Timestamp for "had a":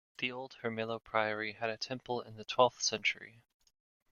1.53-1.77